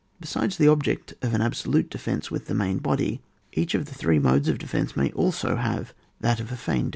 [0.19, 3.21] Besides ^the object of an absolute de fence with the main body,
[3.53, 6.89] each of the three modes of defence may also have that of a feigned defence.